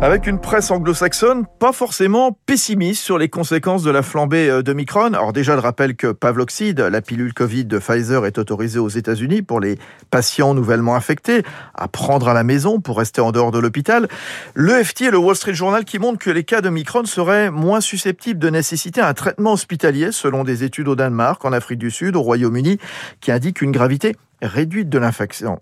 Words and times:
Avec 0.00 0.26
une 0.26 0.40
presse 0.40 0.70
anglo-saxonne 0.70 1.44
pas 1.58 1.72
forcément 1.72 2.36
pessimiste 2.46 3.02
sur 3.02 3.18
les 3.18 3.28
conséquences 3.28 3.82
de 3.82 3.90
la 3.90 4.02
flambée 4.02 4.48
euh, 4.48 4.62
de 4.62 4.72
Micron. 4.72 5.12
Alors 5.12 5.32
déjà, 5.32 5.54
le 5.54 5.60
rappel 5.60 5.94
que 5.94 6.10
Pavloxide, 6.10 6.80
la 6.80 7.02
pilule 7.02 7.34
Covid 7.34 7.66
de 7.66 7.78
Pfizer, 7.78 8.24
est 8.24 8.38
autorisée 8.38 8.78
aux 8.78 8.88
États-Unis 8.88 9.42
pour 9.42 9.60
les 9.60 9.78
patients 10.10 10.54
nouvellement 10.54 10.96
infectés 10.96 11.42
à 11.74 11.86
prendre 11.86 12.28
à 12.28 12.34
la 12.34 12.44
maison 12.44 12.80
pour 12.80 12.96
rester 12.98 13.20
en 13.20 13.30
dehors 13.30 13.50
de 13.50 13.58
l'hôpital. 13.58 14.08
Le 14.54 14.82
FT 14.82 15.02
et 15.02 15.10
le 15.10 15.18
Wall 15.18 15.36
Street 15.36 15.54
Journal 15.54 15.84
qui 15.84 15.98
montrent 15.98 16.18
que 16.18 16.30
les 16.30 16.44
cas 16.44 16.62
de 16.62 16.70
Micron 16.70 17.04
seraient 17.04 17.50
moins 17.50 17.80
susceptibles 17.80 18.40
de 18.40 18.48
nécessiter 18.48 19.02
un 19.02 19.12
traitement 19.12 19.52
hospitalier 19.52 20.12
selon 20.12 20.44
des 20.44 20.64
études 20.64 20.88
au 20.88 20.96
Danemark, 20.96 21.44
en 21.44 21.52
Afrique 21.52 21.78
du 21.78 21.90
Sud, 21.90 22.16
au 22.16 22.22
Royaume-Uni, 22.22 22.78
qui 23.20 23.30
indiquent 23.32 23.60
une 23.60 23.72
gravité 23.72 24.16
réduite 24.42 24.88
de 24.88 24.98
l'infection. 24.98 25.58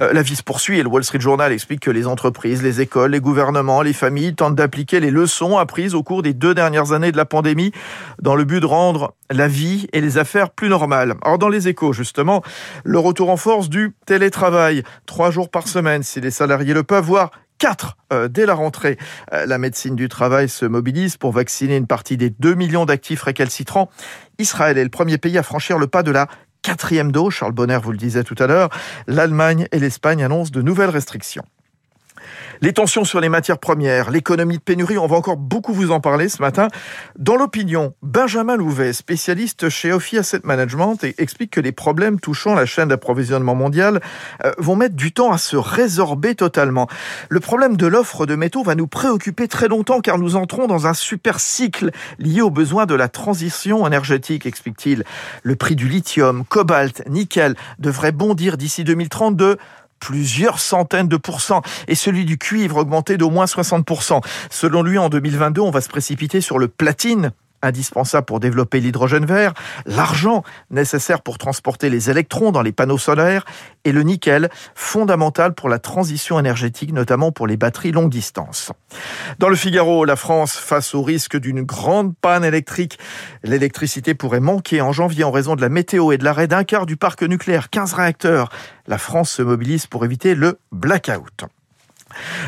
Euh, 0.00 0.12
la 0.12 0.22
vie 0.22 0.36
se 0.36 0.42
poursuit 0.42 0.78
et 0.78 0.82
le 0.82 0.88
Wall 0.88 1.04
Street 1.04 1.20
Journal 1.20 1.52
explique 1.52 1.80
que 1.80 1.90
les 1.90 2.06
entreprises, 2.06 2.62
les 2.62 2.80
écoles, 2.80 3.12
les 3.12 3.20
gouvernements, 3.20 3.82
les 3.82 3.92
familles 3.92 4.34
tentent 4.34 4.54
d'appliquer 4.54 5.00
les 5.00 5.10
leçons 5.10 5.58
apprises 5.58 5.94
au 5.94 6.02
cours 6.02 6.22
des 6.22 6.34
deux 6.34 6.54
dernières 6.54 6.92
années 6.92 7.12
de 7.12 7.16
la 7.16 7.24
pandémie 7.24 7.72
dans 8.20 8.34
le 8.34 8.44
but 8.44 8.60
de 8.60 8.66
rendre 8.66 9.14
la 9.30 9.48
vie 9.48 9.86
et 9.92 10.00
les 10.00 10.18
affaires 10.18 10.50
plus 10.50 10.68
normales. 10.68 11.14
Alors 11.22 11.38
dans 11.38 11.48
les 11.48 11.68
échos, 11.68 11.92
justement, 11.92 12.42
le 12.84 12.98
retour 12.98 13.30
en 13.30 13.36
force 13.36 13.68
du 13.68 13.94
télétravail, 14.06 14.82
trois 15.06 15.30
jours 15.30 15.50
par 15.50 15.68
semaine 15.68 16.02
si 16.02 16.20
les 16.20 16.30
salariés 16.30 16.74
le 16.74 16.82
peuvent, 16.82 17.04
voire 17.04 17.30
4 17.58 17.96
euh, 18.12 18.28
dès 18.28 18.46
la 18.46 18.54
rentrée. 18.54 18.96
Euh, 19.32 19.46
la 19.46 19.58
médecine 19.58 19.96
du 19.96 20.08
travail 20.08 20.48
se 20.48 20.64
mobilise 20.64 21.16
pour 21.16 21.32
vacciner 21.32 21.76
une 21.76 21.86
partie 21.86 22.16
des 22.16 22.30
2 22.30 22.54
millions 22.54 22.86
d'actifs 22.86 23.22
récalcitrants. 23.22 23.90
Israël 24.38 24.78
est 24.78 24.84
le 24.84 24.90
premier 24.90 25.18
pays 25.18 25.36
à 25.36 25.42
franchir 25.42 25.78
le 25.78 25.88
pas 25.88 26.02
de 26.02 26.12
la 26.12 26.28
quatrième 26.62 27.12
dose. 27.12 27.32
Charles 27.32 27.52
Bonner 27.52 27.78
vous 27.82 27.92
le 27.92 27.98
disait 27.98 28.24
tout 28.24 28.36
à 28.38 28.46
l'heure. 28.46 28.70
L'Allemagne 29.06 29.68
et 29.72 29.78
l'Espagne 29.78 30.22
annoncent 30.22 30.50
de 30.50 30.62
nouvelles 30.62 30.90
restrictions. 30.90 31.44
Les 32.60 32.72
tensions 32.72 33.04
sur 33.04 33.20
les 33.20 33.28
matières 33.28 33.58
premières, 33.58 34.10
l'économie 34.10 34.58
de 34.58 34.62
pénurie, 34.62 34.98
on 34.98 35.06
va 35.06 35.16
encore 35.16 35.36
beaucoup 35.36 35.72
vous 35.72 35.90
en 35.90 36.00
parler 36.00 36.28
ce 36.28 36.42
matin. 36.42 36.68
Dans 37.18 37.36
l'opinion, 37.36 37.94
Benjamin 38.02 38.56
Louvet, 38.56 38.92
spécialiste 38.92 39.68
chez 39.68 39.92
Ophi 39.92 40.18
Asset 40.18 40.40
Management, 40.44 40.98
explique 41.18 41.52
que 41.52 41.60
les 41.60 41.72
problèmes 41.72 42.18
touchant 42.18 42.54
la 42.54 42.66
chaîne 42.66 42.88
d'approvisionnement 42.88 43.54
mondiale 43.54 44.00
euh, 44.44 44.52
vont 44.58 44.76
mettre 44.76 44.96
du 44.96 45.12
temps 45.12 45.32
à 45.32 45.38
se 45.38 45.56
résorber 45.56 46.34
totalement. 46.34 46.88
Le 47.28 47.40
problème 47.40 47.76
de 47.76 47.86
l'offre 47.86 48.26
de 48.26 48.34
métaux 48.34 48.62
va 48.62 48.74
nous 48.74 48.86
préoccuper 48.86 49.48
très 49.48 49.68
longtemps 49.68 50.00
car 50.00 50.18
nous 50.18 50.36
entrons 50.36 50.66
dans 50.66 50.86
un 50.86 50.94
super 50.94 51.40
cycle 51.40 51.90
lié 52.18 52.40
aux 52.40 52.50
besoins 52.50 52.86
de 52.86 52.94
la 52.94 53.08
transition 53.08 53.86
énergétique, 53.86 54.46
explique-t-il. 54.46 55.04
Le 55.42 55.56
prix 55.56 55.76
du 55.76 55.88
lithium, 55.88 56.44
cobalt, 56.44 57.02
nickel 57.08 57.54
devrait 57.78 58.12
bondir 58.12 58.56
d'ici 58.56 58.84
2032 58.84 59.58
plusieurs 60.00 60.58
centaines 60.58 61.08
de 61.08 61.16
pourcents 61.16 61.62
et 61.86 61.94
celui 61.94 62.24
du 62.24 62.38
cuivre 62.38 62.76
augmenté 62.76 63.16
d'au 63.16 63.30
moins 63.30 63.46
60%. 63.46 64.20
Selon 64.50 64.82
lui, 64.82 64.98
en 64.98 65.08
2022, 65.08 65.60
on 65.60 65.70
va 65.70 65.80
se 65.80 65.88
précipiter 65.88 66.40
sur 66.40 66.58
le 66.58 66.68
platine 66.68 67.32
indispensable 67.62 68.24
pour 68.24 68.40
développer 68.40 68.80
l'hydrogène 68.80 69.26
vert, 69.26 69.54
l'argent 69.86 70.42
nécessaire 70.70 71.22
pour 71.22 71.38
transporter 71.38 71.90
les 71.90 72.10
électrons 72.10 72.52
dans 72.52 72.62
les 72.62 72.72
panneaux 72.72 72.98
solaires 72.98 73.44
et 73.84 73.92
le 73.92 74.02
nickel 74.02 74.48
fondamental 74.74 75.54
pour 75.54 75.68
la 75.68 75.78
transition 75.78 76.38
énergétique, 76.38 76.92
notamment 76.92 77.32
pour 77.32 77.46
les 77.46 77.56
batteries 77.56 77.92
longue 77.92 78.10
distance. 78.10 78.72
Dans 79.38 79.48
le 79.48 79.56
Figaro, 79.56 80.04
la 80.04 80.16
France 80.16 80.56
face 80.56 80.94
au 80.94 81.02
risque 81.02 81.36
d'une 81.36 81.62
grande 81.62 82.14
panne 82.16 82.44
électrique. 82.44 82.98
L'électricité 83.42 84.14
pourrait 84.14 84.40
manquer 84.40 84.80
en 84.80 84.92
janvier 84.92 85.24
en 85.24 85.30
raison 85.30 85.56
de 85.56 85.60
la 85.60 85.68
météo 85.68 86.12
et 86.12 86.18
de 86.18 86.24
l'arrêt 86.24 86.46
d'un 86.46 86.64
quart 86.64 86.86
du 86.86 86.96
parc 86.96 87.22
nucléaire, 87.22 87.70
15 87.70 87.94
réacteurs. 87.94 88.50
La 88.86 88.98
France 88.98 89.30
se 89.30 89.42
mobilise 89.42 89.86
pour 89.86 90.04
éviter 90.04 90.34
le 90.34 90.58
blackout. 90.72 91.44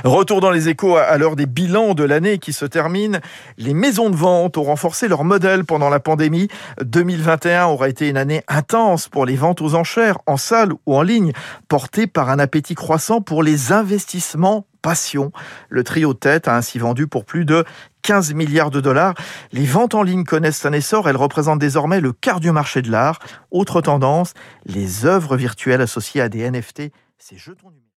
Retour 0.04 0.40
dans 0.40 0.50
les 0.50 0.68
échos 0.68 0.96
à 0.96 1.16
l'heure 1.18 1.36
des 1.36 1.46
bilans 1.46 1.94
de 1.94 2.04
l'année 2.04 2.38
qui 2.38 2.52
se 2.52 2.64
termine. 2.64 3.20
Les 3.58 3.74
maisons 3.74 4.10
de 4.10 4.16
vente 4.16 4.56
ont 4.56 4.64
renforcé 4.64 5.08
leur 5.08 5.24
modèle 5.24 5.64
pendant 5.64 5.90
la 5.90 6.00
pandémie. 6.00 6.48
2021 6.82 7.66
aura 7.66 7.88
été 7.88 8.08
une 8.08 8.16
année 8.16 8.42
intense 8.48 9.08
pour 9.08 9.26
les 9.26 9.36
ventes 9.36 9.60
aux 9.60 9.74
enchères, 9.74 10.18
en 10.26 10.36
salle 10.36 10.72
ou 10.86 10.96
en 10.96 11.02
ligne, 11.02 11.32
portée 11.68 12.06
par 12.06 12.30
un 12.30 12.38
appétit 12.38 12.74
croissant 12.74 13.20
pour 13.20 13.42
les 13.42 13.72
investissements 13.72 14.66
passion. 14.80 15.32
Le 15.68 15.84
trio 15.84 16.14
tête 16.14 16.48
a 16.48 16.56
ainsi 16.56 16.78
vendu 16.78 17.06
pour 17.06 17.24
plus 17.24 17.44
de 17.44 17.64
15 18.02 18.34
milliards 18.34 18.70
de 18.70 18.80
dollars. 18.80 19.14
Les 19.52 19.64
ventes 19.64 19.94
en 19.94 20.02
ligne 20.02 20.24
connaissent 20.24 20.64
un 20.64 20.72
essor. 20.72 21.08
Elles 21.08 21.16
représentent 21.16 21.58
désormais 21.58 22.00
le 22.00 22.12
quart 22.12 22.40
du 22.40 22.50
marché 22.50 22.82
de 22.82 22.90
l'art. 22.90 23.18
Autre 23.50 23.80
tendance, 23.80 24.34
les 24.64 25.04
œuvres 25.06 25.36
virtuelles 25.36 25.82
associées 25.82 26.20
à 26.20 26.28
des 26.28 26.50
NFT, 26.50 26.92
ces 27.18 27.36
jetons 27.36 27.68
numériques. 27.68 27.86